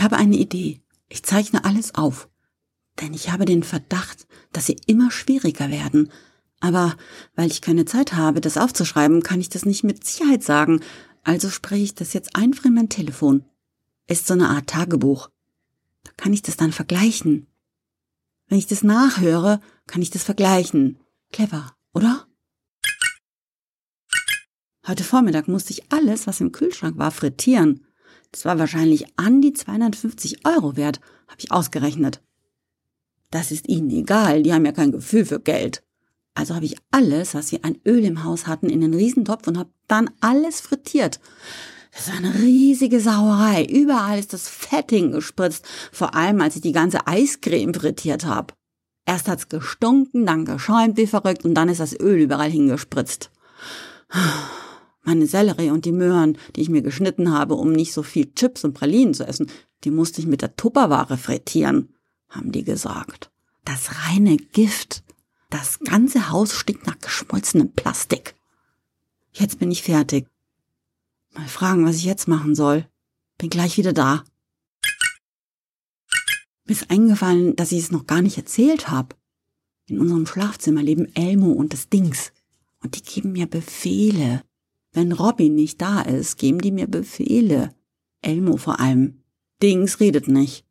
Ich 0.00 0.04
habe 0.04 0.16
eine 0.16 0.36
Idee. 0.36 0.80
Ich 1.10 1.24
zeichne 1.24 1.66
alles 1.66 1.94
auf. 1.94 2.30
Denn 3.02 3.12
ich 3.12 3.30
habe 3.30 3.44
den 3.44 3.62
Verdacht, 3.62 4.26
dass 4.50 4.64
sie 4.64 4.78
immer 4.86 5.10
schwieriger 5.10 5.70
werden. 5.70 6.10
Aber 6.58 6.96
weil 7.34 7.50
ich 7.50 7.60
keine 7.60 7.84
Zeit 7.84 8.14
habe, 8.14 8.40
das 8.40 8.56
aufzuschreiben, 8.56 9.22
kann 9.22 9.42
ich 9.42 9.50
das 9.50 9.66
nicht 9.66 9.84
mit 9.84 10.06
Sicherheit 10.06 10.42
sagen. 10.42 10.80
Also 11.22 11.50
spreche 11.50 11.84
ich 11.84 11.94
das 11.94 12.14
jetzt 12.14 12.34
einfach 12.34 12.64
in 12.64 12.72
mein 12.72 12.88
Telefon. 12.88 13.44
Ist 14.06 14.26
so 14.26 14.32
eine 14.32 14.48
Art 14.48 14.68
Tagebuch. 14.68 15.28
Da 16.04 16.12
kann 16.16 16.32
ich 16.32 16.40
das 16.40 16.56
dann 16.56 16.72
vergleichen. 16.72 17.46
Wenn 18.48 18.56
ich 18.56 18.66
das 18.66 18.82
nachhöre, 18.82 19.60
kann 19.86 20.00
ich 20.00 20.08
das 20.08 20.24
vergleichen. 20.24 20.98
Clever, 21.30 21.76
oder? 21.92 22.26
Heute 24.86 25.04
Vormittag 25.04 25.46
musste 25.46 25.74
ich 25.74 25.92
alles, 25.92 26.26
was 26.26 26.40
im 26.40 26.52
Kühlschrank 26.52 26.96
war, 26.96 27.10
frittieren. 27.10 27.84
Das 28.32 28.44
war 28.44 28.58
wahrscheinlich 28.58 29.06
an 29.16 29.40
die 29.40 29.52
250 29.52 30.46
Euro 30.46 30.76
wert, 30.76 31.00
habe 31.26 31.38
ich 31.38 31.52
ausgerechnet. 31.52 32.22
Das 33.30 33.50
ist 33.50 33.68
ihnen 33.68 33.90
egal, 33.90 34.42
die 34.42 34.52
haben 34.52 34.64
ja 34.64 34.72
kein 34.72 34.92
Gefühl 34.92 35.24
für 35.24 35.40
Geld. 35.40 35.82
Also 36.34 36.54
habe 36.54 36.64
ich 36.64 36.76
alles, 36.90 37.34
was 37.34 37.48
sie 37.48 37.64
an 37.64 37.78
Öl 37.84 38.04
im 38.04 38.24
Haus 38.24 38.46
hatten, 38.46 38.70
in 38.70 38.80
den 38.80 38.94
Riesentopf 38.94 39.46
und 39.46 39.58
habe 39.58 39.70
dann 39.88 40.10
alles 40.20 40.60
frittiert. 40.60 41.20
Das 41.92 42.08
war 42.08 42.16
eine 42.16 42.34
riesige 42.34 43.00
Sauerei. 43.00 43.64
Überall 43.64 44.18
ist 44.18 44.32
das 44.32 44.48
Fett 44.48 44.90
hingespritzt, 44.90 45.66
vor 45.90 46.14
allem 46.14 46.40
als 46.40 46.56
ich 46.56 46.62
die 46.62 46.72
ganze 46.72 47.06
Eiscreme 47.06 47.74
frittiert 47.74 48.24
habe. 48.24 48.54
Erst 49.06 49.28
hat's 49.28 49.48
gestunken, 49.48 50.24
dann 50.24 50.44
geschäumt 50.44 50.96
wie 50.96 51.08
verrückt 51.08 51.44
und 51.44 51.54
dann 51.54 51.68
ist 51.68 51.80
das 51.80 51.98
Öl 51.98 52.20
überall 52.20 52.50
hingespritzt. 52.50 53.30
Meine 55.02 55.26
Sellerie 55.26 55.70
und 55.70 55.84
die 55.84 55.92
Möhren, 55.92 56.36
die 56.54 56.60
ich 56.60 56.68
mir 56.68 56.82
geschnitten 56.82 57.32
habe, 57.32 57.54
um 57.54 57.72
nicht 57.72 57.92
so 57.92 58.02
viel 58.02 58.32
Chips 58.34 58.64
und 58.64 58.74
Pralinen 58.74 59.14
zu 59.14 59.26
essen, 59.26 59.50
die 59.84 59.90
musste 59.90 60.20
ich 60.20 60.26
mit 60.26 60.42
der 60.42 60.56
Tupperware 60.56 61.16
frittieren, 61.16 61.94
haben 62.28 62.52
die 62.52 62.64
gesagt. 62.64 63.30
Das 63.64 64.08
reine 64.08 64.36
Gift. 64.36 65.02
Das 65.48 65.80
ganze 65.80 66.30
Haus 66.30 66.54
stinkt 66.54 66.86
nach 66.86 66.98
geschmolzenem 66.98 67.72
Plastik. 67.72 68.34
Jetzt 69.32 69.58
bin 69.58 69.70
ich 69.70 69.82
fertig. 69.82 70.28
Mal 71.32 71.48
fragen, 71.48 71.84
was 71.84 71.96
ich 71.96 72.04
jetzt 72.04 72.28
machen 72.28 72.54
soll. 72.54 72.86
Bin 73.38 73.50
gleich 73.50 73.76
wieder 73.76 73.92
da. 73.92 74.24
Mir 76.64 76.72
ist 76.72 76.90
eingefallen, 76.90 77.56
dass 77.56 77.72
ich 77.72 77.80
es 77.80 77.90
noch 77.90 78.06
gar 78.06 78.22
nicht 78.22 78.36
erzählt 78.36 78.88
habe. 78.88 79.16
In 79.86 79.98
unserem 79.98 80.26
Schlafzimmer 80.26 80.82
leben 80.82 81.12
Elmo 81.16 81.50
und 81.50 81.72
das 81.72 81.88
Dings. 81.88 82.32
Und 82.82 82.96
die 82.96 83.02
geben 83.02 83.32
mir 83.32 83.46
Befehle. 83.46 84.42
Wenn 84.92 85.12
Robin 85.12 85.54
nicht 85.54 85.80
da 85.80 86.00
ist, 86.02 86.38
geben 86.38 86.60
die 86.60 86.72
mir 86.72 86.86
Befehle. 86.86 87.74
Elmo 88.22 88.56
vor 88.56 88.80
allem. 88.80 89.22
Dings 89.62 90.00
redet 90.00 90.26
nicht. 90.28 90.64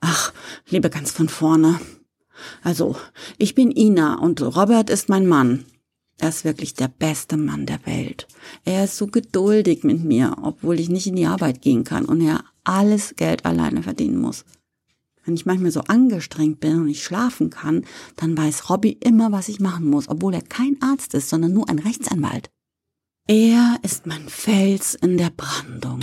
Ach, 0.00 0.32
lebe 0.68 0.90
ganz 0.90 1.10
von 1.10 1.28
vorne. 1.28 1.80
Also, 2.62 2.96
ich 3.38 3.54
bin 3.54 3.70
Ina 3.70 4.18
und 4.18 4.40
Robert 4.42 4.90
ist 4.90 5.08
mein 5.08 5.26
Mann. 5.26 5.64
Er 6.18 6.28
ist 6.28 6.44
wirklich 6.44 6.74
der 6.74 6.88
beste 6.88 7.36
Mann 7.36 7.64
der 7.64 7.84
Welt. 7.86 8.26
Er 8.64 8.84
ist 8.84 8.96
so 8.98 9.06
geduldig 9.06 9.84
mit 9.84 10.04
mir, 10.04 10.36
obwohl 10.42 10.78
ich 10.78 10.90
nicht 10.90 11.06
in 11.06 11.16
die 11.16 11.26
Arbeit 11.26 11.62
gehen 11.62 11.84
kann 11.84 12.04
und 12.04 12.20
er 12.20 12.44
alles 12.64 13.16
Geld 13.16 13.46
alleine 13.46 13.82
verdienen 13.82 14.20
muss. 14.20 14.44
Wenn 15.24 15.34
ich 15.34 15.46
manchmal 15.46 15.70
so 15.70 15.80
angestrengt 15.82 16.60
bin 16.60 16.76
und 16.76 16.86
nicht 16.86 17.02
schlafen 17.02 17.50
kann, 17.50 17.84
dann 18.16 18.36
weiß 18.36 18.68
Robby 18.68 18.98
immer, 19.00 19.32
was 19.32 19.48
ich 19.48 19.60
machen 19.60 19.86
muss, 19.86 20.08
obwohl 20.08 20.34
er 20.34 20.42
kein 20.42 20.76
Arzt 20.80 21.14
ist, 21.14 21.30
sondern 21.30 21.52
nur 21.52 21.68
ein 21.68 21.78
Rechtsanwalt. 21.78 22.50
Er 23.32 23.78
ist 23.84 24.06
mein 24.06 24.28
Fels 24.28 24.96
in 24.96 25.16
der 25.16 25.30
Brandung. 25.30 26.00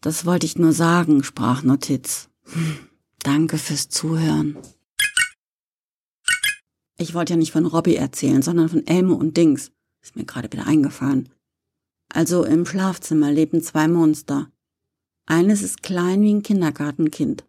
Das 0.00 0.24
wollte 0.24 0.46
ich 0.46 0.56
nur 0.56 0.72
sagen, 0.72 1.24
sprach 1.24 1.64
Notiz. 1.64 2.28
Hm, 2.44 2.78
danke 3.24 3.58
fürs 3.58 3.88
Zuhören. 3.88 4.56
Ich 6.96 7.12
wollte 7.12 7.32
ja 7.32 7.36
nicht 7.36 7.50
von 7.50 7.66
Robbie 7.66 7.96
erzählen, 7.96 8.40
sondern 8.40 8.68
von 8.68 8.86
Elmo 8.86 9.16
und 9.16 9.36
Dings. 9.36 9.72
Ist 10.00 10.14
mir 10.14 10.24
gerade 10.24 10.52
wieder 10.52 10.64
eingefallen. 10.64 11.28
Also 12.08 12.44
im 12.44 12.66
Schlafzimmer 12.66 13.32
leben 13.32 13.60
zwei 13.60 13.88
Monster. 13.88 14.48
Eines 15.26 15.60
ist 15.60 15.82
klein 15.82 16.22
wie 16.22 16.34
ein 16.34 16.44
Kindergartenkind. 16.44 17.44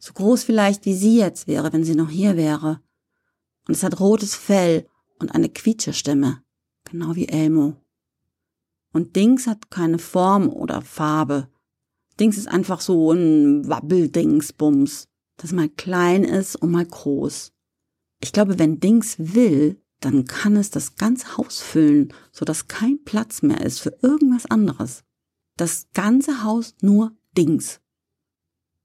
So 0.00 0.12
groß 0.12 0.42
vielleicht 0.42 0.86
wie 0.86 0.94
sie 0.94 1.18
jetzt 1.18 1.46
wäre, 1.46 1.72
wenn 1.72 1.84
sie 1.84 1.94
noch 1.94 2.10
hier 2.10 2.36
wäre. 2.36 2.80
Und 3.68 3.74
es 3.74 3.84
hat 3.84 4.00
rotes 4.00 4.34
Fell 4.34 4.88
und 5.20 5.36
eine 5.36 5.48
Quietscherstimme. 5.48 6.42
Genau 6.90 7.14
wie 7.14 7.28
Elmo. 7.28 7.76
Und 8.92 9.14
Dings 9.14 9.46
hat 9.46 9.70
keine 9.70 10.00
Form 10.00 10.48
oder 10.48 10.82
Farbe. 10.82 11.48
Dings 12.18 12.36
ist 12.36 12.48
einfach 12.48 12.80
so 12.80 13.12
ein 13.12 13.68
Wabbeldingsbums, 13.68 15.08
das 15.36 15.52
mal 15.52 15.68
klein 15.68 16.24
ist 16.24 16.56
und 16.56 16.72
mal 16.72 16.84
groß. 16.84 17.52
Ich 18.20 18.32
glaube, 18.32 18.58
wenn 18.58 18.80
Dings 18.80 19.16
will, 19.18 19.80
dann 20.00 20.24
kann 20.24 20.56
es 20.56 20.70
das 20.70 20.96
ganze 20.96 21.36
Haus 21.36 21.60
füllen, 21.60 22.12
so 22.32 22.44
dass 22.44 22.66
kein 22.66 23.04
Platz 23.04 23.42
mehr 23.42 23.60
ist 23.60 23.78
für 23.78 23.96
irgendwas 24.02 24.46
anderes. 24.46 25.04
Das 25.56 25.88
ganze 25.94 26.42
Haus 26.42 26.74
nur 26.80 27.16
Dings. 27.36 27.80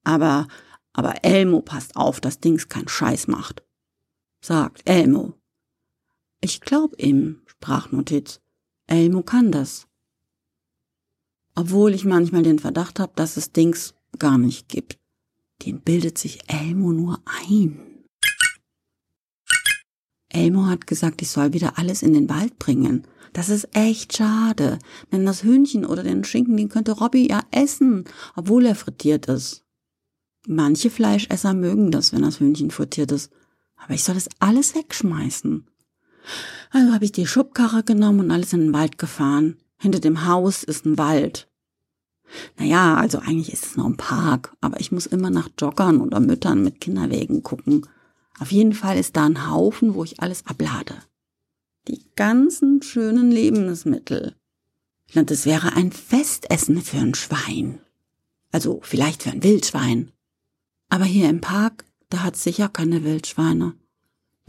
Aber, 0.04 0.48
aber 0.94 1.24
Elmo 1.24 1.62
passt 1.62 1.96
auf, 1.96 2.22
dass 2.22 2.40
Dings 2.40 2.70
keinen 2.70 2.88
Scheiß 2.88 3.28
macht. 3.28 3.66
Sagt 4.42 4.88
Elmo. 4.88 5.34
Ich 6.46 6.62
glaub 6.62 7.02
ihm, 7.02 7.42
Sprachnotiz. 7.48 8.40
Elmo 8.86 9.24
kann 9.24 9.52
das. 9.52 9.88
Obwohl 11.56 11.96
ich 11.96 12.06
manchmal 12.06 12.44
den 12.44 12.60
Verdacht 12.60 13.00
habe, 13.00 13.14
dass 13.16 13.36
es 13.36 13.52
Dings 13.52 13.96
gar 14.20 14.38
nicht 14.38 14.70
gibt. 14.70 15.00
Den 15.64 15.82
bildet 15.82 16.20
sich 16.20 16.48
Elmo 16.48 16.92
nur 16.92 17.20
ein. 17.48 18.06
Elmo 20.30 20.68
hat 20.68 20.86
gesagt, 20.86 21.24
ich 21.24 21.32
soll 21.32 21.54
wieder 21.54 21.80
alles 21.80 22.04
in 22.04 22.14
den 22.14 22.30
Wald 22.30 22.60
bringen. 22.60 23.08
Das 23.34 23.50
ist 23.50 23.68
echt 23.76 24.16
schade, 24.16 24.78
denn 25.12 25.26
das 25.26 25.42
Hühnchen 25.42 25.84
oder 25.84 26.04
den 26.04 26.24
Schinken, 26.24 26.58
den 26.58 26.70
könnte 26.70 26.92
Robby 26.92 27.28
ja 27.28 27.42
essen, 27.50 28.04
obwohl 28.36 28.68
er 28.68 28.76
frittiert 28.76 29.26
ist. 29.26 29.66
Manche 30.46 30.92
Fleischesser 30.92 31.56
mögen 31.56 31.90
das, 31.90 32.14
wenn 32.14 32.22
das 32.22 32.40
Hühnchen 32.40 32.70
frittiert 32.70 33.12
ist, 33.12 33.32
aber 33.78 33.96
ich 33.96 34.04
soll 34.04 34.14
das 34.14 34.30
alles 34.38 34.76
wegschmeißen. 34.76 35.66
Also 36.72 36.94
habe 36.94 37.06
ich 37.06 37.12
die 37.12 37.28
Schubkarre 37.28 37.84
genommen 37.84 38.22
und 38.22 38.32
alles 38.32 38.54
in 38.54 38.62
den 38.62 38.74
Wald 38.74 38.98
gefahren. 38.98 39.58
Hinter 39.78 40.00
dem 40.00 40.26
Haus 40.26 40.64
ist 40.64 40.86
ein 40.86 40.98
Wald. 40.98 41.48
Naja, 42.58 42.96
also 42.96 43.20
eigentlich 43.20 43.54
ist 43.54 43.66
es 43.66 43.78
noch 43.78 43.86
ein 43.86 43.98
Park, 43.98 44.56
aber 44.62 44.80
ich 44.80 44.92
muss 44.92 45.06
immer 45.06 45.30
nach 45.30 45.50
Joggern 45.60 46.02
oder 46.02 46.20
Müttern 46.20 46.64
mit 46.64 46.82
Kinderwegen 46.82 47.44
gucken. 47.44 47.88
Auf 48.40 48.52
jeden 48.52 48.74
Fall 48.74 48.98
ist 48.98 49.16
da 49.16 49.26
ein 49.26 49.50
Haufen, 49.50 49.94
wo 49.94 50.04
ich 50.04 50.20
alles 50.22 50.46
ablade. 50.46 50.96
Die 51.88 52.04
ganzen 52.16 52.82
schönen 52.82 53.32
Lebensmittel. 53.32 54.36
Und 55.14 55.30
es 55.32 55.46
wäre 55.46 55.74
ein 55.74 55.92
Festessen 55.92 56.82
für 56.82 56.98
ein 56.98 57.14
Schwein. 57.14 57.80
Also 58.52 58.80
vielleicht 58.84 59.24
für 59.24 59.32
ein 59.32 59.44
Wildschwein. 59.44 60.12
Aber 60.90 61.06
hier 61.06 61.30
im 61.30 61.42
Park, 61.42 61.86
da 62.10 62.24
hat's 62.24 62.44
sicher 62.44 62.70
keine 62.70 63.04
Wildschweine. 63.04 63.74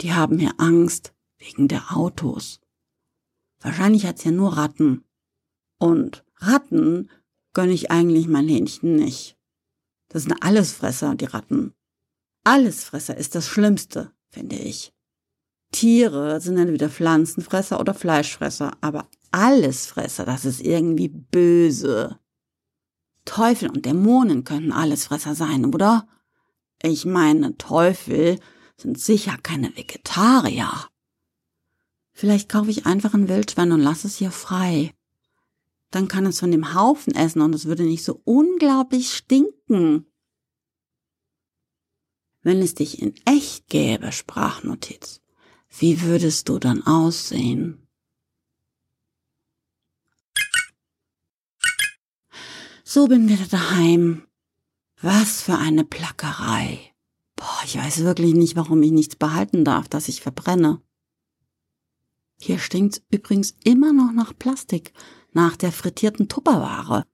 Die 0.01 0.13
haben 0.13 0.39
hier 0.39 0.53
Angst 0.57 1.13
wegen 1.37 1.67
der 1.67 1.95
Autos. 1.95 2.59
Wahrscheinlich 3.59 4.05
hat's 4.05 4.23
ja 4.23 4.31
nur 4.31 4.57
Ratten. 4.57 5.03
Und 5.79 6.25
Ratten 6.37 7.09
gönne 7.53 7.73
ich 7.73 7.91
eigentlich 7.91 8.27
mein 8.27 8.47
Hähnchen 8.47 8.95
nicht. 8.95 9.37
Das 10.09 10.23
sind 10.23 10.41
Allesfresser, 10.41 11.15
die 11.15 11.25
Ratten. 11.25 11.73
Allesfresser 12.43 13.17
ist 13.17 13.35
das 13.35 13.47
Schlimmste, 13.47 14.11
finde 14.29 14.55
ich. 14.55 14.93
Tiere 15.71 16.39
sind 16.39 16.57
entweder 16.57 16.89
Pflanzenfresser 16.89 17.79
oder 17.79 17.93
Fleischfresser, 17.93 18.77
aber 18.81 19.09
Allesfresser, 19.31 20.23
das 20.25 20.45
ist 20.45 20.61
irgendwie 20.61 21.09
böse. 21.09 22.19
Teufel 23.25 23.69
und 23.69 23.85
Dämonen 23.85 24.45
könnten 24.45 24.71
Allesfresser 24.71 25.35
sein, 25.35 25.65
oder? 25.65 26.07
Ich 26.81 27.05
meine, 27.05 27.57
Teufel 27.57 28.39
sind 28.77 28.99
sicher 28.99 29.37
keine 29.43 29.75
Vegetarier. 29.75 30.71
Vielleicht 32.17 32.49
kaufe 32.49 32.71
ich 32.71 32.87
einfach 32.87 33.13
ein 33.13 33.29
Wildschwein 33.29 33.71
und 33.71 33.79
lasse 33.79 34.07
es 34.07 34.17
hier 34.17 34.31
frei. 34.31 34.91
Dann 35.91 36.07
kann 36.07 36.25
es 36.25 36.39
von 36.39 36.49
dem 36.49 36.73
Haufen 36.73 37.13
essen 37.13 37.43
und 37.43 37.53
es 37.53 37.65
würde 37.65 37.83
nicht 37.83 38.03
so 38.03 38.19
unglaublich 38.25 39.13
stinken. 39.13 40.07
Wenn 42.41 42.59
es 42.63 42.73
dich 42.73 43.03
in 43.03 43.13
echt 43.25 43.67
gäbe, 43.67 44.11
Sprachnotiz, 44.11 45.21
wie 45.77 46.01
würdest 46.01 46.49
du 46.49 46.57
dann 46.57 46.81
aussehen? 46.87 47.87
So 52.83 53.05
bin 53.05 53.29
wieder 53.29 53.45
daheim. 53.45 54.25
Was 55.01 55.43
für 55.43 55.59
eine 55.59 55.83
Plackerei. 55.83 56.95
Boah, 57.35 57.61
ich 57.63 57.77
weiß 57.77 57.99
wirklich 57.99 58.33
nicht, 58.33 58.55
warum 58.55 58.81
ich 58.81 58.91
nichts 58.91 59.15
behalten 59.15 59.63
darf, 59.63 59.87
dass 59.87 60.07
ich 60.07 60.21
verbrenne. 60.21 60.81
Hier 62.39 62.59
stinkt's 62.59 63.01
übrigens 63.09 63.55
immer 63.63 63.93
noch 63.93 64.11
nach 64.11 64.37
Plastik, 64.37 64.93
nach 65.33 65.57
der 65.57 65.71
frittierten 65.71 66.27
Tupperware. 66.27 67.05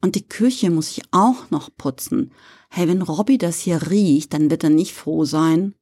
Und 0.00 0.14
die 0.16 0.28
Küche 0.28 0.70
muss 0.70 0.90
ich 0.90 1.02
auch 1.12 1.50
noch 1.50 1.70
putzen. 1.76 2.32
Hey, 2.68 2.88
wenn 2.88 3.02
Robby 3.02 3.38
das 3.38 3.60
hier 3.60 3.90
riecht, 3.90 4.34
dann 4.34 4.50
wird 4.50 4.64
er 4.64 4.70
nicht 4.70 4.94
froh 4.94 5.24
sein. 5.24 5.74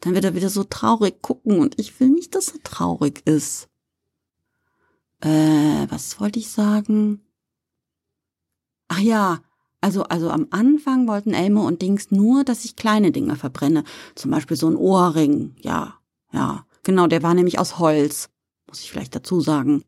Dann 0.00 0.14
wird 0.14 0.24
er 0.24 0.34
wieder 0.34 0.48
so 0.48 0.64
traurig 0.64 1.20
gucken 1.20 1.58
und 1.58 1.78
ich 1.78 2.00
will 2.00 2.08
nicht, 2.08 2.34
dass 2.34 2.48
er 2.48 2.62
traurig 2.62 3.22
ist. 3.26 3.68
Äh, 5.20 5.86
was 5.90 6.18
wollte 6.18 6.38
ich 6.38 6.48
sagen? 6.48 7.20
Ach 8.88 9.00
ja, 9.00 9.42
also, 9.80 10.04
also 10.04 10.30
am 10.30 10.46
Anfang 10.50 11.06
wollten 11.06 11.32
Elmo 11.32 11.66
und 11.66 11.82
Dings 11.82 12.10
nur, 12.10 12.44
dass 12.44 12.64
ich 12.64 12.76
kleine 12.76 13.12
Dinge 13.12 13.36
verbrenne. 13.36 13.84
Zum 14.14 14.30
Beispiel 14.30 14.56
so 14.56 14.68
ein 14.68 14.76
Ohrring. 14.76 15.54
Ja, 15.60 15.98
ja, 16.32 16.66
genau, 16.82 17.06
der 17.06 17.22
war 17.22 17.34
nämlich 17.34 17.58
aus 17.58 17.78
Holz. 17.78 18.30
Muss 18.68 18.80
ich 18.80 18.90
vielleicht 18.90 19.14
dazu 19.14 19.40
sagen. 19.40 19.84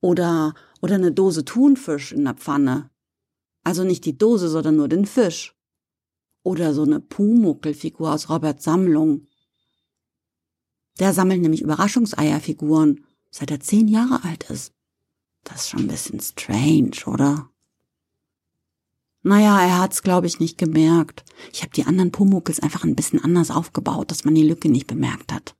Oder, 0.00 0.54
oder 0.80 0.96
eine 0.96 1.12
Dose 1.12 1.44
Thunfisch 1.44 2.12
in 2.12 2.24
der 2.24 2.34
Pfanne. 2.34 2.90
Also 3.64 3.84
nicht 3.84 4.04
die 4.04 4.18
Dose, 4.18 4.48
sondern 4.48 4.76
nur 4.76 4.88
den 4.88 5.06
Fisch. 5.06 5.54
Oder 6.42 6.74
so 6.74 6.82
eine 6.82 7.00
Pumuckelfigur 7.00 8.12
aus 8.12 8.28
Roberts 8.28 8.64
Sammlung. 8.64 9.28
Der 10.98 11.12
sammelt 11.12 11.40
nämlich 11.40 11.62
Überraschungseierfiguren, 11.62 13.04
seit 13.30 13.50
er 13.50 13.60
zehn 13.60 13.88
Jahre 13.88 14.24
alt 14.24 14.50
ist. 14.50 14.74
Das 15.44 15.62
ist 15.62 15.70
schon 15.70 15.80
ein 15.80 15.88
bisschen 15.88 16.20
strange, 16.20 17.06
oder? 17.06 17.48
Naja, 19.22 19.60
er 19.60 19.78
hat's, 19.78 20.02
glaube 20.02 20.26
ich, 20.26 20.40
nicht 20.40 20.58
gemerkt. 20.58 21.24
Ich 21.52 21.62
habe 21.62 21.72
die 21.72 21.84
anderen 21.84 22.10
Pumuckels 22.10 22.60
einfach 22.60 22.84
ein 22.84 22.96
bisschen 22.96 23.22
anders 23.22 23.50
aufgebaut, 23.50 24.10
dass 24.10 24.24
man 24.24 24.34
die 24.34 24.46
Lücke 24.46 24.68
nicht 24.68 24.88
bemerkt 24.88 25.32
hat. 25.32 25.54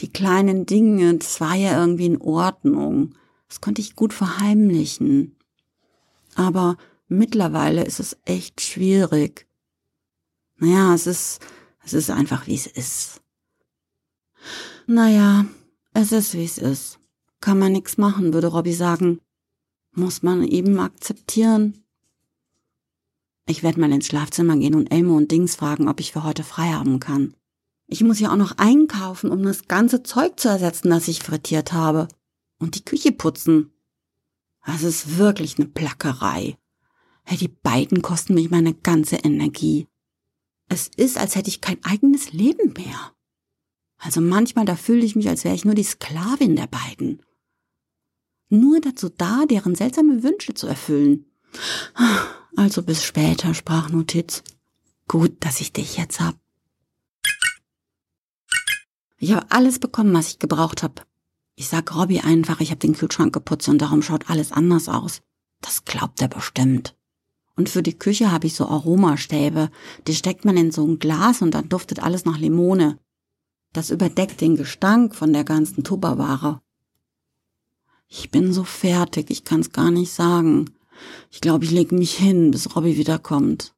Die 0.00 0.12
kleinen 0.12 0.64
Dinge, 0.66 1.16
das 1.16 1.40
war 1.40 1.54
ja 1.54 1.80
irgendwie 1.80 2.06
in 2.06 2.20
Ordnung. 2.20 3.14
Das 3.48 3.60
konnte 3.60 3.80
ich 3.80 3.96
gut 3.96 4.12
verheimlichen. 4.12 5.36
Aber 6.34 6.76
mittlerweile 7.08 7.84
ist 7.84 7.98
es 7.98 8.16
echt 8.24 8.60
schwierig. 8.60 9.46
Naja, 10.56 10.94
es 10.94 11.06
ist, 11.06 11.40
es 11.84 11.94
ist 11.94 12.10
einfach 12.10 12.46
wie 12.46 12.54
es 12.54 12.66
ist. 12.66 13.22
Naja, 14.86 15.46
es 15.94 16.12
ist 16.12 16.34
wie 16.34 16.44
es 16.44 16.58
ist. 16.58 16.98
Kann 17.40 17.58
man 17.58 17.72
nichts 17.72 17.98
machen, 17.98 18.32
würde 18.32 18.48
Robby 18.48 18.72
sagen. 18.72 19.20
Muss 19.92 20.22
man 20.22 20.44
eben 20.44 20.78
akzeptieren. 20.78 21.84
Ich 23.46 23.62
werde 23.62 23.80
mal 23.80 23.90
ins 23.92 24.06
Schlafzimmer 24.06 24.56
gehen 24.56 24.74
und 24.74 24.92
Elmo 24.92 25.16
und 25.16 25.30
Dings 25.30 25.56
fragen, 25.56 25.88
ob 25.88 26.00
ich 26.00 26.12
für 26.12 26.22
heute 26.22 26.44
frei 26.44 26.72
haben 26.72 27.00
kann. 27.00 27.34
Ich 27.90 28.04
muss 28.04 28.20
ja 28.20 28.30
auch 28.30 28.36
noch 28.36 28.58
einkaufen, 28.58 29.30
um 29.30 29.42
das 29.42 29.66
ganze 29.66 30.02
Zeug 30.02 30.38
zu 30.38 30.48
ersetzen, 30.48 30.90
das 30.90 31.08
ich 31.08 31.22
frittiert 31.22 31.72
habe. 31.72 32.06
Und 32.58 32.74
die 32.74 32.84
Küche 32.84 33.12
putzen. 33.12 33.72
Das 34.64 34.82
ist 34.82 35.16
wirklich 35.16 35.58
eine 35.58 35.66
Plackerei. 35.68 36.58
Die 37.30 37.48
beiden 37.48 38.02
kosten 38.02 38.34
mich 38.34 38.50
meine 38.50 38.74
ganze 38.74 39.16
Energie. 39.16 39.86
Es 40.68 40.90
ist, 40.96 41.16
als 41.16 41.34
hätte 41.34 41.48
ich 41.48 41.62
kein 41.62 41.82
eigenes 41.82 42.32
Leben 42.32 42.74
mehr. 42.74 43.12
Also 43.96 44.20
manchmal, 44.20 44.66
da 44.66 44.76
fühle 44.76 45.04
ich 45.04 45.16
mich, 45.16 45.28
als 45.28 45.44
wäre 45.44 45.54
ich 45.54 45.64
nur 45.64 45.74
die 45.74 45.82
Sklavin 45.82 46.56
der 46.56 46.66
beiden. 46.66 47.22
Nur 48.50 48.80
dazu 48.80 49.08
da, 49.08 49.46
deren 49.46 49.74
seltsame 49.74 50.22
Wünsche 50.22 50.52
zu 50.52 50.66
erfüllen. 50.66 51.24
Also 52.54 52.82
bis 52.82 53.04
später, 53.04 53.54
Sprachnotiz. 53.54 54.42
Gut, 55.06 55.36
dass 55.40 55.60
ich 55.60 55.72
dich 55.72 55.96
jetzt 55.96 56.20
hab. 56.20 56.36
Ich 59.18 59.32
habe 59.32 59.46
alles 59.50 59.78
bekommen, 59.78 60.14
was 60.14 60.28
ich 60.28 60.38
gebraucht 60.38 60.82
habe. 60.82 61.02
Ich 61.56 61.68
sag 61.68 61.94
Robby 61.94 62.20
einfach, 62.20 62.60
ich 62.60 62.70
habe 62.70 62.78
den 62.78 62.94
Kühlschrank 62.94 63.32
geputzt 63.32 63.68
und 63.68 63.78
darum 63.78 64.00
schaut 64.00 64.30
alles 64.30 64.52
anders 64.52 64.88
aus. 64.88 65.22
Das 65.60 65.84
glaubt 65.84 66.22
er 66.22 66.28
bestimmt. 66.28 66.94
Und 67.56 67.68
für 67.68 67.82
die 67.82 67.98
Küche 67.98 68.30
habe 68.30 68.46
ich 68.46 68.54
so 68.54 68.68
Aromastäbe. 68.68 69.70
Die 70.06 70.14
steckt 70.14 70.44
man 70.44 70.56
in 70.56 70.70
so 70.70 70.86
ein 70.86 71.00
Glas 71.00 71.42
und 71.42 71.52
dann 71.52 71.68
duftet 71.68 72.00
alles 72.00 72.24
nach 72.24 72.38
Limone. 72.38 73.00
Das 73.72 73.90
überdeckt 73.90 74.40
den 74.40 74.54
Gestank 74.54 75.16
von 75.16 75.32
der 75.32 75.42
ganzen 75.42 75.82
Tupperware. 75.82 76.62
Ich 78.06 78.30
bin 78.30 78.52
so 78.52 78.62
fertig, 78.62 79.30
ich 79.30 79.44
kann's 79.44 79.72
gar 79.72 79.90
nicht 79.90 80.12
sagen. 80.12 80.70
Ich 81.30 81.40
glaube, 81.40 81.64
ich 81.64 81.72
leg 81.72 81.90
mich 81.90 82.14
hin, 82.14 82.52
bis 82.52 82.76
Robby 82.76 82.96
wiederkommt. 82.96 83.74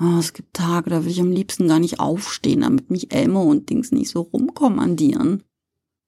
Oh, 0.00 0.18
es 0.18 0.32
gibt 0.32 0.54
Tage, 0.54 0.90
da 0.90 1.04
will 1.04 1.10
ich 1.10 1.20
am 1.20 1.30
liebsten 1.30 1.68
gar 1.68 1.78
nicht 1.78 2.00
aufstehen, 2.00 2.62
damit 2.62 2.90
mich 2.90 3.12
Elmo 3.12 3.42
und 3.42 3.70
Dings 3.70 3.92
nicht 3.92 4.10
so 4.10 4.22
rumkommandieren. 4.22 5.44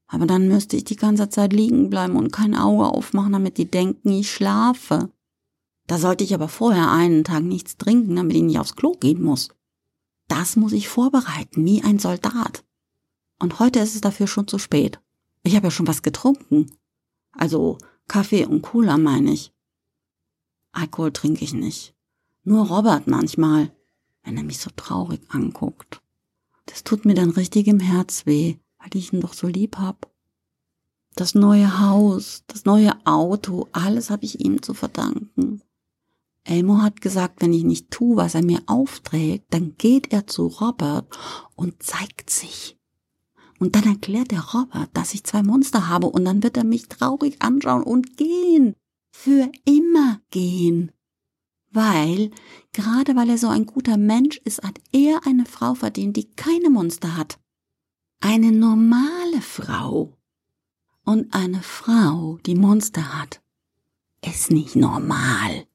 Aber 0.09 0.27
dann 0.27 0.49
müsste 0.49 0.77
ich 0.77 0.85
die 0.85 0.97
ganze 0.97 1.29
Zeit 1.29 1.53
liegen 1.53 1.89
bleiben 1.91 2.17
und 2.17 2.33
kein 2.33 2.55
Auge 2.55 2.87
aufmachen, 2.87 3.33
damit 3.33 3.59
die 3.59 3.71
denken, 3.71 4.11
ich 4.11 4.31
schlafe. 4.31 5.11
Da 5.87 5.99
sollte 5.99 6.25
ich 6.25 6.35
aber 6.35 6.49
vorher 6.49 6.91
einen 6.91 7.23
Tag 7.23 7.45
nichts 7.45 7.77
trinken, 7.77 8.17
damit 8.17 8.37
ich 8.37 8.43
nicht 8.43 8.59
aufs 8.59 8.75
Klo 8.77 8.93
gehen 8.93 9.23
muss. 9.23 9.51
Das 10.29 10.57
muss 10.57 10.73
ich 10.73 10.89
vorbereiten, 10.89 11.65
wie 11.65 11.83
ein 11.83 12.01
Soldat. 12.01 12.65
Und 13.39 13.61
heute 13.61 13.79
ist 13.79 13.95
es 13.95 14.01
dafür 14.01 14.27
schon 14.27 14.49
zu 14.49 14.59
spät. 14.59 15.01
Ich 15.45 15.55
habe 15.55 15.69
ja 15.69 15.71
schon 15.71 15.87
was 15.87 16.03
getrunken. 16.03 16.73
Also 17.33 17.79
Kaffee 18.09 18.47
und 18.47 18.63
Cola 18.63 18.99
meine 18.99 19.33
ich. 19.33 19.53
Alkohol 20.73 21.13
trinke 21.13 21.45
ich 21.45 21.55
nicht. 21.55 21.95
Nur 22.43 22.67
Robert 22.67 23.07
manchmal, 23.07 23.73
wenn 24.27 24.37
er 24.37 24.43
mich 24.43 24.59
so 24.59 24.71
traurig 24.75 25.21
anguckt. 25.29 26.03
Das 26.67 26.83
tut 26.85 27.05
mir 27.05 27.15
dann 27.15 27.31
richtig 27.31 27.69
im 27.69 27.81
Herz 27.81 28.27
weh, 28.27 28.57
weil 28.79 28.91
ich 28.95 29.13
ihn 29.13 29.21
doch 29.21 29.33
so 29.33 29.47
lieb 29.47 29.79
hab. 29.79 30.11
Das 31.15 31.35
neue 31.35 31.81
Haus, 31.81 32.43
das 32.49 32.67
neue 32.67 32.93
Auto, 33.07 33.69
alles 33.73 34.11
habe 34.11 34.25
ich 34.25 34.41
ihm 34.41 34.63
zu 34.63 34.75
verdanken. 34.75 35.63
Elmo 36.45 36.83
hat 36.83 37.01
gesagt, 37.01 37.41
wenn 37.41 37.53
ich 37.53 37.65
nicht 37.65 37.91
tu, 37.91 38.17
was 38.17 38.35
er 38.35 38.45
mir 38.45 38.63
aufträgt, 38.67 39.47
dann 39.55 39.77
geht 39.79 40.13
er 40.13 40.27
zu 40.27 40.49
Robert 40.49 41.09
und 41.55 41.83
zeigt 41.83 42.29
sich. 42.29 42.77
Und 43.59 43.75
dann 43.75 43.85
erklärt 43.85 44.33
der 44.33 44.45
Robert, 44.53 44.91
dass 44.93 45.15
ich 45.15 45.25
zwei 45.25 45.43
Monster 45.43 45.89
habe 45.89 46.09
und 46.09 46.25
dann 46.25 46.43
wird 46.43 46.57
er 46.57 46.65
mich 46.65 46.89
traurig 46.89 47.41
anschauen 47.41 47.83
und 47.83 48.17
gehen. 48.17 48.75
Für 49.11 49.51
immer 49.65 50.21
gehen. 50.31 50.93
Weil, 51.77 52.31
gerade 52.73 53.17
weil 53.17 53.29
er 53.29 53.37
so 53.37 53.49
ein 53.49 53.67
guter 53.67 53.99
Mensch 53.99 54.39
ist, 54.45 54.63
hat 54.63 54.81
er 54.93 55.27
eine 55.27 55.45
Frau 55.45 55.75
verdient, 55.75 56.17
die 56.17 56.25
keine 56.25 56.71
Monster 56.71 57.19
hat. 57.19 57.39
Eine 58.19 58.51
normale 58.51 59.43
Frau. 59.43 60.17
Und 61.05 61.35
eine 61.35 61.61
Frau, 61.63 62.39
die 62.47 62.55
Monster 62.55 63.21
hat, 63.21 63.43
ist 64.25 64.51
nicht 64.51 64.75
normal. 64.75 65.67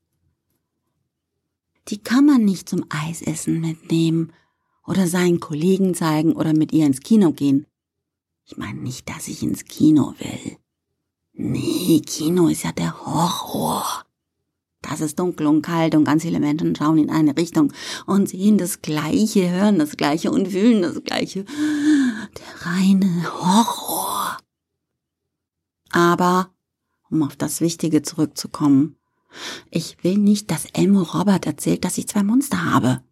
Die 1.90 2.00
kann 2.00 2.26
man 2.26 2.46
nicht 2.46 2.68
zum 2.68 2.84
Eisessen 2.90 3.62
mitnehmen 3.62 4.34
oder 4.88 5.08
seinen 5.08 5.40
Kollegen 5.40 5.94
zeigen 5.94 6.34
oder 6.34 6.54
mit 6.54 6.72
ihr 6.72 6.88
ins 6.88 7.02
Kino 7.02 7.32
gehen. 7.32 7.68
Ich 8.44 8.58
meine 8.58 8.82
nicht, 8.82 9.08
dass 9.08 9.28
ich 9.28 9.44
ins 9.44 9.66
Kino 9.66 10.16
will. 10.18 10.58
Nee, 11.34 12.02
Kino 12.04 12.48
ist 12.48 12.64
ja 12.64 12.72
der 12.72 13.06
Horror. 13.06 14.04
Das 14.82 15.00
ist 15.00 15.20
dunkel 15.20 15.48
und 15.48 15.62
kalt 15.62 15.96
und 15.96 16.06
ganz 16.06 16.24
viele 16.24 16.40
Menschen 16.40 16.76
schauen 16.76 16.98
in 16.98 17.10
eine 17.10 17.38
Richtung 17.38 17.72
und 18.08 18.30
sehen 18.30 18.58
das 18.58 18.82
Gleiche, 18.82 19.50
hören 19.50 19.78
das 19.80 19.96
Gleiche 19.96 20.32
und 20.32 20.48
fühlen 20.50 20.82
das 20.82 21.04
Gleiche. 21.04 21.46
Der 21.46 22.66
reine 22.66 23.32
Horror. 23.32 24.38
Aber, 25.92 26.50
um 27.10 27.22
auf 27.24 27.36
das 27.36 27.62
Wichtige 27.62 28.02
zurückzukommen, 28.02 28.98
ich 29.70 30.04
will 30.04 30.18
nicht, 30.18 30.52
dass 30.52 30.66
Elmo 30.74 31.04
Robert 31.04 31.46
erzählt, 31.46 31.86
dass 31.86 31.98
ich 31.98 32.08
zwei 32.08 32.24
Monster 32.24 32.66
habe. 32.66 33.04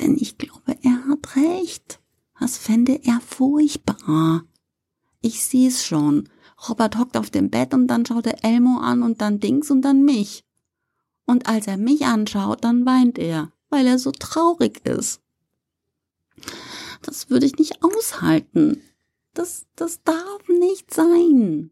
Denn 0.00 0.16
ich 0.16 0.38
glaube, 0.38 0.76
er 0.82 1.08
hat 1.08 1.36
recht. 1.36 2.00
Das 2.38 2.58
fände 2.58 3.00
er 3.04 3.20
furchtbar. 3.20 4.44
Ich 5.20 5.44
seh's 5.44 5.84
schon. 5.84 6.28
Robert 6.68 6.98
hockt 6.98 7.16
auf 7.16 7.30
dem 7.30 7.50
Bett 7.50 7.74
und 7.74 7.88
dann 7.88 8.04
schaut 8.06 8.26
er 8.26 8.44
Elmo 8.44 8.78
an 8.78 9.02
und 9.02 9.20
dann 9.20 9.40
Dings 9.40 9.70
und 9.70 9.82
dann 9.82 10.04
mich. 10.04 10.44
Und 11.26 11.46
als 11.46 11.66
er 11.66 11.76
mich 11.76 12.04
anschaut, 12.04 12.64
dann 12.64 12.84
weint 12.84 13.18
er, 13.18 13.52
weil 13.70 13.86
er 13.86 13.98
so 13.98 14.12
traurig 14.12 14.84
ist. 14.86 15.20
Das 17.02 17.30
würde 17.30 17.46
ich 17.46 17.56
nicht 17.56 17.82
aushalten. 17.82 18.82
Das, 19.32 19.66
das 19.76 20.02
darf 20.02 20.48
nicht 20.48 20.92
sein. 20.92 21.70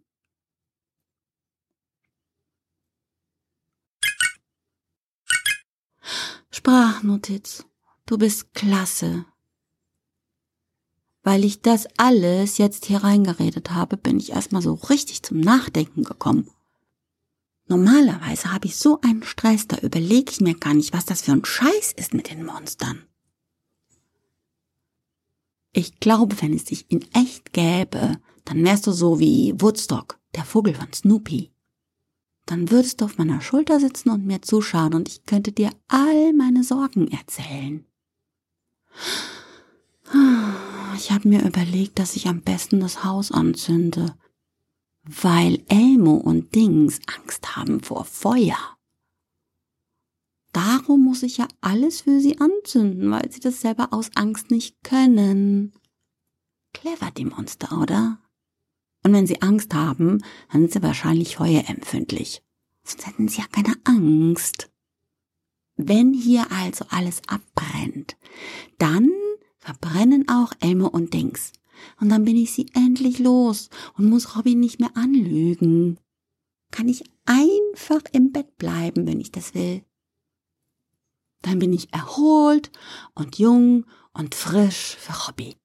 Sprachnotiz. 6.50 7.64
Du 8.06 8.18
bist 8.18 8.52
klasse. 8.52 9.24
Weil 11.22 11.44
ich 11.44 11.62
das 11.62 11.86
alles 11.96 12.58
jetzt 12.58 12.86
hier 12.86 13.04
reingeredet 13.04 13.70
habe, 13.70 13.96
bin 13.96 14.18
ich 14.18 14.30
erstmal 14.30 14.60
so 14.60 14.74
richtig 14.74 15.22
zum 15.22 15.40
Nachdenken 15.40 16.02
gekommen. 16.02 16.50
Normalerweise 17.72 18.52
habe 18.52 18.66
ich 18.66 18.76
so 18.76 19.00
einen 19.00 19.22
Stress, 19.22 19.66
da 19.66 19.78
überlege 19.78 20.30
ich 20.30 20.42
mir 20.42 20.54
gar 20.54 20.74
nicht, 20.74 20.92
was 20.92 21.06
das 21.06 21.22
für 21.22 21.32
ein 21.32 21.42
Scheiß 21.42 21.94
ist 21.96 22.12
mit 22.12 22.28
den 22.28 22.44
Monstern. 22.44 23.06
Ich 25.72 25.98
glaube, 25.98 26.36
wenn 26.42 26.52
es 26.52 26.64
dich 26.64 26.90
in 26.90 27.00
echt 27.14 27.54
gäbe, 27.54 28.18
dann 28.44 28.62
wärst 28.62 28.86
du 28.86 28.92
so 28.92 29.20
wie 29.20 29.54
Woodstock, 29.56 30.18
der 30.34 30.44
Vogel 30.44 30.74
von 30.74 30.92
Snoopy. 30.92 31.50
dann 32.46 32.70
würdest 32.70 33.00
du 33.00 33.06
auf 33.06 33.18
meiner 33.18 33.40
Schulter 33.40 33.80
sitzen 33.80 34.10
und 34.10 34.26
mir 34.26 34.42
zuschauen 34.42 34.94
und 34.94 35.08
ich 35.08 35.24
könnte 35.24 35.52
dir 35.52 35.70
all 35.88 36.32
meine 36.32 36.64
Sorgen 36.64 37.08
erzählen. 37.08 37.86
Ich 40.96 41.10
habe 41.10 41.28
mir 41.28 41.46
überlegt, 41.46 41.98
dass 41.98 42.16
ich 42.16 42.28
am 42.28 42.42
besten 42.42 42.80
das 42.80 43.04
Haus 43.04 43.32
anzünde, 43.32 44.14
weil 45.04 45.62
Elmo 45.68 46.14
und 46.14 46.54
Dings 46.54 47.00
Angst 47.06 47.56
haben 47.56 47.82
vor 47.82 48.04
Feuer. 48.04 48.58
Darum 50.52 51.04
muss 51.04 51.22
ich 51.22 51.38
ja 51.38 51.48
alles 51.60 52.02
für 52.02 52.20
sie 52.20 52.38
anzünden, 52.38 53.10
weil 53.10 53.30
sie 53.32 53.40
das 53.40 53.60
selber 53.60 53.88
aus 53.92 54.10
Angst 54.14 54.50
nicht 54.50 54.82
können. 54.82 55.72
Clever, 56.74 57.10
die 57.10 57.24
Monster, 57.24 57.80
oder? 57.80 58.18
Und 59.02 59.12
wenn 59.12 59.26
sie 59.26 59.42
Angst 59.42 59.74
haben, 59.74 60.22
dann 60.50 60.62
sind 60.62 60.72
sie 60.72 60.82
wahrscheinlich 60.82 61.36
feuerempfindlich. 61.36 62.42
Sonst 62.84 63.06
hätten 63.06 63.28
sie 63.28 63.40
ja 63.40 63.46
keine 63.50 63.74
Angst. 63.84 64.70
Wenn 65.76 66.12
hier 66.12 66.46
also 66.52 66.84
alles 66.90 67.22
abbrennt, 67.26 68.16
dann 68.78 69.10
verbrennen 69.58 70.28
auch 70.28 70.52
Elmo 70.60 70.86
und 70.86 71.14
Dings. 71.14 71.52
Und 72.00 72.08
dann 72.08 72.24
bin 72.24 72.36
ich 72.36 72.52
sie 72.52 72.66
endlich 72.74 73.18
los 73.18 73.70
und 73.96 74.08
muss 74.08 74.36
Robin 74.36 74.60
nicht 74.60 74.80
mehr 74.80 74.96
anlügen. 74.96 75.98
Kann 76.70 76.88
ich 76.88 77.04
einfach 77.24 78.02
im 78.12 78.32
Bett 78.32 78.56
bleiben, 78.56 79.06
wenn 79.06 79.20
ich 79.20 79.32
das 79.32 79.54
will. 79.54 79.82
Dann 81.42 81.58
bin 81.58 81.72
ich 81.72 81.92
erholt 81.92 82.70
und 83.14 83.38
jung 83.38 83.84
und 84.12 84.34
frisch 84.34 84.96
für 84.96 85.26
Hobby. 85.26 85.56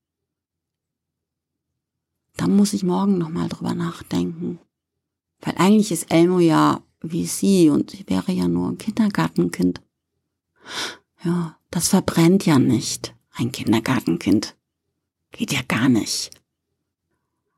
Da 2.35 2.47
muss 2.47 2.73
ich 2.73 2.83
morgen 2.83 3.17
nochmal 3.17 3.49
drüber 3.49 3.73
nachdenken. 3.73 4.59
Weil 5.41 5.55
eigentlich 5.57 5.91
ist 5.91 6.11
Elmo 6.11 6.39
ja 6.39 6.83
wie 7.01 7.25
sie 7.25 7.69
und 7.69 7.91
sie 7.91 8.05
wäre 8.07 8.31
ja 8.31 8.47
nur 8.47 8.69
ein 8.69 8.77
Kindergartenkind. 8.77 9.81
Ja, 11.23 11.57
das 11.69 11.89
verbrennt 11.89 12.45
ja 12.45 12.59
nicht, 12.59 13.15
ein 13.33 13.51
Kindergartenkind. 13.51 14.56
Geht 15.31 15.53
ja 15.53 15.61
gar 15.67 15.89
nicht. 15.89 16.31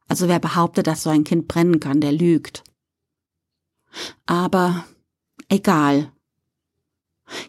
Also 0.08 0.28
wer 0.28 0.40
behauptet, 0.40 0.88
dass 0.88 1.04
so 1.04 1.10
ein 1.10 1.24
Kind 1.24 1.48
brennen 1.48 1.80
kann, 1.80 2.02
der 2.02 2.12
lügt. 2.12 2.64
Aber 4.26 4.86
egal. 5.50 6.12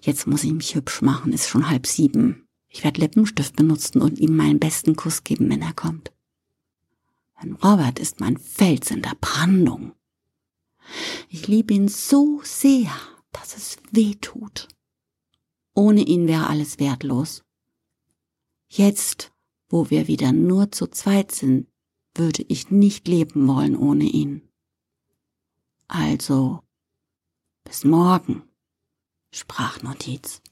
Jetzt 0.02 0.26
muss 0.26 0.44
ich 0.44 0.52
mich 0.52 0.74
hübsch 0.74 1.00
machen, 1.00 1.32
ist 1.32 1.48
schon 1.48 1.68
halb 1.68 1.86
sieben. 1.86 2.46
Ich 2.68 2.84
werde 2.84 3.00
Lippenstift 3.00 3.56
benutzen 3.56 4.00
und 4.02 4.18
ihm 4.18 4.36
meinen 4.36 4.60
besten 4.60 4.94
Kuss 4.94 5.24
geben, 5.24 5.48
wenn 5.50 5.62
er 5.62 5.72
kommt. 5.72 6.12
Denn 7.42 7.54
Robert 7.54 7.98
ist 7.98 8.20
mein 8.20 8.36
Fels 8.36 8.90
in 8.90 9.02
der 9.02 9.16
Brandung. 9.20 9.94
Ich 11.28 11.48
liebe 11.48 11.74
ihn 11.74 11.88
so 11.88 12.40
sehr, 12.44 12.92
dass 13.32 13.56
es 13.56 13.78
weh 13.90 14.14
tut. 14.16 14.68
Ohne 15.74 16.02
ihn 16.02 16.26
wäre 16.28 16.48
alles 16.48 16.78
wertlos. 16.78 17.44
Jetzt, 18.68 19.29
wo 19.70 19.88
wir 19.88 20.08
wieder 20.08 20.32
nur 20.32 20.72
zu 20.72 20.88
zweit 20.88 21.32
sind, 21.32 21.68
würde 22.14 22.44
ich 22.48 22.70
nicht 22.70 23.08
leben 23.08 23.48
wollen 23.48 23.76
ohne 23.76 24.04
ihn. 24.04 24.48
Also, 25.88 26.60
bis 27.64 27.84
morgen. 27.84 28.42
Sprachnotiz. 29.32 30.42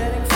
shedding 0.00 0.29